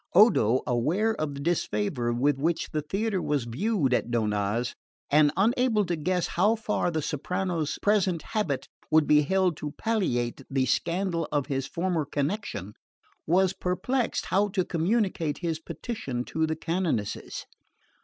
Odo, 0.15 0.61
aware 0.65 1.13
of 1.13 1.35
the 1.35 1.39
disfavour 1.39 2.11
with 2.11 2.39
which 2.39 2.71
the 2.71 2.81
theatre 2.81 3.21
was 3.21 3.43
viewed 3.43 3.93
at 3.93 4.09
Donnaz, 4.09 4.73
and 5.11 5.31
unable 5.37 5.85
to 5.85 5.95
guess 5.95 6.25
how 6.29 6.55
far 6.55 6.89
the 6.89 7.03
soprano's 7.03 7.77
present 7.83 8.23
habit 8.23 8.67
would 8.89 9.05
be 9.05 9.21
held 9.21 9.55
to 9.57 9.75
palliate 9.77 10.41
the 10.49 10.65
scandal 10.65 11.27
of 11.31 11.45
his 11.45 11.67
former 11.67 12.03
connection, 12.03 12.73
was 13.27 13.53
perplexed 13.53 14.25
how 14.25 14.47
to 14.47 14.65
communicate 14.65 15.37
his 15.37 15.59
petition 15.59 16.23
to 16.25 16.47
the 16.47 16.55
canonesses. 16.55 17.45